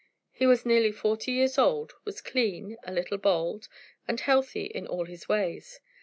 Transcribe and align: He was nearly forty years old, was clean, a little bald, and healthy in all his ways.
He 0.31 0.47
was 0.47 0.65
nearly 0.65 0.91
forty 0.91 1.31
years 1.31 1.59
old, 1.59 1.93
was 2.05 2.21
clean, 2.21 2.75
a 2.83 2.91
little 2.91 3.19
bald, 3.19 3.67
and 4.07 4.19
healthy 4.19 4.63
in 4.65 4.87
all 4.87 5.05
his 5.05 5.29
ways. 5.29 5.79